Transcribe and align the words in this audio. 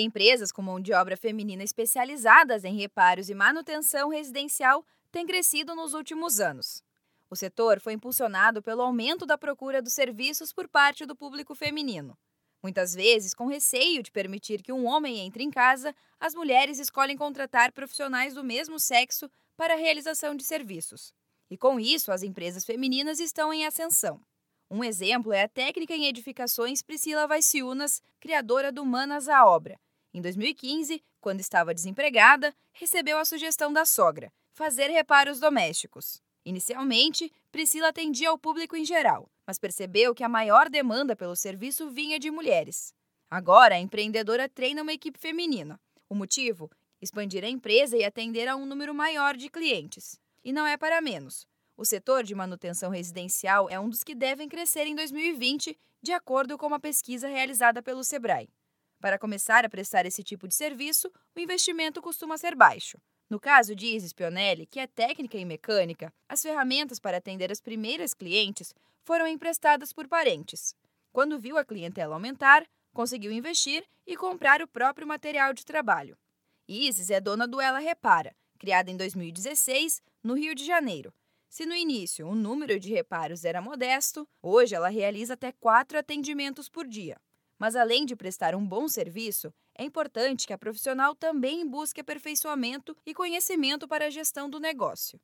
Empresas 0.00 0.52
com 0.52 0.62
mão 0.62 0.78
de 0.78 0.92
obra 0.92 1.16
feminina 1.16 1.64
especializadas 1.64 2.62
em 2.62 2.76
reparos 2.76 3.28
e 3.28 3.34
manutenção 3.34 4.10
residencial 4.10 4.84
têm 5.10 5.26
crescido 5.26 5.74
nos 5.74 5.92
últimos 5.92 6.38
anos. 6.38 6.84
O 7.28 7.34
setor 7.34 7.80
foi 7.80 7.94
impulsionado 7.94 8.62
pelo 8.62 8.82
aumento 8.82 9.26
da 9.26 9.36
procura 9.36 9.82
dos 9.82 9.92
serviços 9.92 10.52
por 10.52 10.68
parte 10.68 11.04
do 11.04 11.16
público 11.16 11.52
feminino. 11.52 12.16
Muitas 12.62 12.94
vezes, 12.94 13.34
com 13.34 13.46
receio 13.46 14.02
de 14.02 14.12
permitir 14.12 14.62
que 14.62 14.72
um 14.72 14.86
homem 14.86 15.18
entre 15.18 15.42
em 15.42 15.50
casa, 15.50 15.92
as 16.20 16.32
mulheres 16.32 16.78
escolhem 16.78 17.16
contratar 17.16 17.72
profissionais 17.72 18.34
do 18.34 18.44
mesmo 18.44 18.78
sexo 18.78 19.28
para 19.56 19.74
a 19.74 19.76
realização 19.76 20.36
de 20.36 20.44
serviços. 20.44 21.12
E 21.50 21.56
com 21.56 21.80
isso, 21.80 22.12
as 22.12 22.22
empresas 22.22 22.64
femininas 22.64 23.18
estão 23.18 23.52
em 23.52 23.66
ascensão. 23.66 24.20
Um 24.70 24.84
exemplo 24.84 25.32
é 25.32 25.42
a 25.42 25.48
técnica 25.48 25.94
em 25.94 26.06
edificações 26.06 26.82
Priscila 26.82 27.26
Vaiciunas, 27.26 28.00
criadora 28.20 28.70
do 28.70 28.84
Manas 28.84 29.28
à 29.28 29.44
Obra. 29.44 29.76
Em 30.18 30.20
2015, 30.20 31.00
quando 31.20 31.38
estava 31.38 31.72
desempregada, 31.72 32.52
recebeu 32.72 33.18
a 33.18 33.24
sugestão 33.24 33.72
da 33.72 33.84
sogra, 33.84 34.32
fazer 34.50 34.88
reparos 34.88 35.38
domésticos. 35.38 36.20
Inicialmente, 36.44 37.32
Priscila 37.52 37.90
atendia 37.90 38.30
ao 38.30 38.36
público 38.36 38.74
em 38.74 38.84
geral, 38.84 39.30
mas 39.46 39.60
percebeu 39.60 40.12
que 40.16 40.24
a 40.24 40.28
maior 40.28 40.68
demanda 40.68 41.14
pelo 41.14 41.36
serviço 41.36 41.88
vinha 41.88 42.18
de 42.18 42.32
mulheres. 42.32 42.92
Agora, 43.30 43.76
a 43.76 43.78
empreendedora 43.78 44.48
treina 44.48 44.82
uma 44.82 44.92
equipe 44.92 45.20
feminina. 45.20 45.80
O 46.08 46.16
motivo? 46.16 46.68
Expandir 47.00 47.44
a 47.44 47.48
empresa 47.48 47.96
e 47.96 48.02
atender 48.04 48.48
a 48.48 48.56
um 48.56 48.66
número 48.66 48.92
maior 48.92 49.36
de 49.36 49.48
clientes. 49.48 50.18
E 50.42 50.52
não 50.52 50.66
é 50.66 50.76
para 50.76 51.00
menos. 51.00 51.46
O 51.76 51.84
setor 51.84 52.24
de 52.24 52.34
manutenção 52.34 52.90
residencial 52.90 53.70
é 53.70 53.78
um 53.78 53.88
dos 53.88 54.02
que 54.02 54.16
devem 54.16 54.48
crescer 54.48 54.84
em 54.84 54.96
2020, 54.96 55.78
de 56.02 56.12
acordo 56.12 56.58
com 56.58 56.66
uma 56.66 56.80
pesquisa 56.80 57.28
realizada 57.28 57.80
pelo 57.80 58.02
Sebrae. 58.02 58.48
Para 59.00 59.18
começar 59.18 59.64
a 59.64 59.68
prestar 59.68 60.06
esse 60.06 60.22
tipo 60.22 60.48
de 60.48 60.54
serviço, 60.54 61.10
o 61.34 61.40
investimento 61.40 62.02
costuma 62.02 62.36
ser 62.36 62.54
baixo. 62.54 62.98
No 63.30 63.38
caso 63.38 63.74
de 63.74 63.86
Isis 63.86 64.12
Pionelli, 64.12 64.66
que 64.66 64.80
é 64.80 64.86
técnica 64.86 65.36
em 65.36 65.44
mecânica, 65.44 66.12
as 66.28 66.42
ferramentas 66.42 66.98
para 66.98 67.18
atender 67.18 67.52
as 67.52 67.60
primeiras 67.60 68.14
clientes 68.14 68.74
foram 69.04 69.26
emprestadas 69.26 69.92
por 69.92 70.08
parentes. 70.08 70.74
Quando 71.12 71.38
viu 71.38 71.58
a 71.58 71.64
clientela 71.64 72.14
aumentar, 72.14 72.66
conseguiu 72.92 73.30
investir 73.30 73.84
e 74.06 74.16
comprar 74.16 74.62
o 74.62 74.68
próprio 74.68 75.06
material 75.06 75.52
de 75.52 75.64
trabalho. 75.64 76.16
Isis 76.66 77.10
é 77.10 77.20
dona 77.20 77.46
do 77.46 77.60
Ela 77.60 77.78
Repara, 77.78 78.34
criada 78.58 78.90
em 78.90 78.96
2016, 78.96 80.02
no 80.22 80.34
Rio 80.34 80.54
de 80.54 80.64
Janeiro, 80.64 81.12
se 81.48 81.64
no 81.64 81.74
início 81.74 82.28
o 82.28 82.34
número 82.34 82.78
de 82.78 82.90
reparos 82.90 83.44
era 83.44 83.62
modesto, 83.62 84.28
hoje 84.42 84.74
ela 84.74 84.88
realiza 84.88 85.32
até 85.32 85.50
quatro 85.50 85.98
atendimentos 85.98 86.68
por 86.68 86.86
dia. 86.86 87.18
Mas 87.58 87.74
além 87.74 88.06
de 88.06 88.14
prestar 88.14 88.54
um 88.54 88.64
bom 88.64 88.86
serviço, 88.88 89.52
é 89.74 89.84
importante 89.84 90.46
que 90.46 90.52
a 90.52 90.58
profissional 90.58 91.14
também 91.14 91.66
busque 91.68 92.00
aperfeiçoamento 92.00 92.96
e 93.04 93.12
conhecimento 93.12 93.88
para 93.88 94.06
a 94.06 94.10
gestão 94.10 94.48
do 94.48 94.60
negócio. 94.60 95.20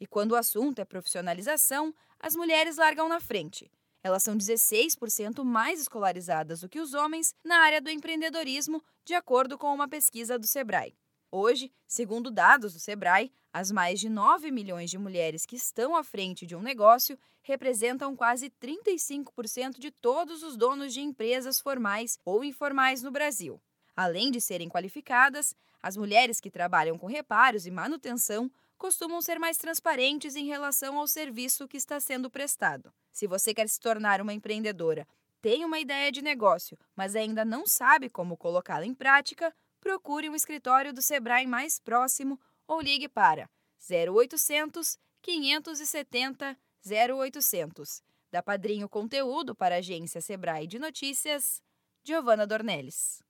E 0.00 0.06
quando 0.06 0.32
o 0.32 0.36
assunto 0.36 0.80
é 0.80 0.84
profissionalização, 0.84 1.94
as 2.18 2.34
mulheres 2.34 2.76
largam 2.76 3.08
na 3.08 3.20
frente. 3.20 3.70
Elas 4.02 4.22
são 4.22 4.36
16% 4.36 5.42
mais 5.42 5.80
escolarizadas 5.80 6.60
do 6.60 6.68
que 6.68 6.80
os 6.80 6.94
homens 6.94 7.34
na 7.44 7.58
área 7.58 7.80
do 7.80 7.90
empreendedorismo, 7.90 8.82
de 9.04 9.14
acordo 9.14 9.56
com 9.56 9.72
uma 9.74 9.88
pesquisa 9.88 10.38
do 10.38 10.46
Sebrae. 10.46 10.94
Hoje, 11.38 11.70
segundo 11.86 12.30
dados 12.30 12.72
do 12.72 12.80
Sebrae, 12.80 13.30
as 13.52 13.70
mais 13.70 14.00
de 14.00 14.08
9 14.08 14.50
milhões 14.50 14.88
de 14.88 14.96
mulheres 14.96 15.44
que 15.44 15.54
estão 15.54 15.94
à 15.94 16.02
frente 16.02 16.46
de 16.46 16.56
um 16.56 16.62
negócio 16.62 17.18
representam 17.42 18.16
quase 18.16 18.48
35% 18.48 19.78
de 19.78 19.90
todos 19.90 20.42
os 20.42 20.56
donos 20.56 20.94
de 20.94 21.02
empresas 21.02 21.60
formais 21.60 22.18
ou 22.24 22.42
informais 22.42 23.02
no 23.02 23.10
Brasil. 23.10 23.60
Além 23.94 24.30
de 24.30 24.40
serem 24.40 24.70
qualificadas, 24.70 25.54
as 25.82 25.94
mulheres 25.94 26.40
que 26.40 26.50
trabalham 26.50 26.96
com 26.96 27.06
reparos 27.06 27.66
e 27.66 27.70
manutenção 27.70 28.50
costumam 28.78 29.20
ser 29.20 29.38
mais 29.38 29.58
transparentes 29.58 30.36
em 30.36 30.46
relação 30.46 30.96
ao 30.98 31.06
serviço 31.06 31.68
que 31.68 31.76
está 31.76 32.00
sendo 32.00 32.30
prestado. 32.30 32.90
Se 33.12 33.26
você 33.26 33.52
quer 33.52 33.68
se 33.68 33.78
tornar 33.78 34.22
uma 34.22 34.32
empreendedora, 34.32 35.06
tem 35.42 35.66
uma 35.66 35.78
ideia 35.78 36.10
de 36.10 36.22
negócio, 36.22 36.78
mas 36.96 37.14
ainda 37.14 37.44
não 37.44 37.66
sabe 37.66 38.08
como 38.08 38.38
colocá-la 38.38 38.86
em 38.86 38.94
prática, 38.94 39.54
procure 39.86 40.28
um 40.28 40.34
escritório 40.34 40.92
do 40.92 41.00
Sebrae 41.00 41.46
mais 41.46 41.78
próximo 41.78 42.40
ou 42.66 42.80
ligue 42.80 43.08
para 43.08 43.48
0800 43.88 44.98
570 45.22 46.58
0800. 46.84 48.02
Da 48.32 48.42
Padrinho 48.42 48.88
Conteúdo 48.88 49.54
para 49.54 49.76
a 49.76 49.78
agência 49.78 50.20
Sebrae 50.20 50.66
de 50.66 50.80
Notícias, 50.80 51.62
Giovana 52.02 52.48
Dornelles. 52.48 53.22